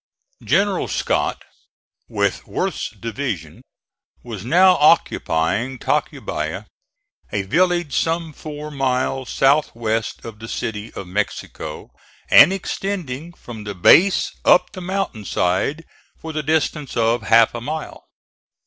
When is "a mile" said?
17.53-18.05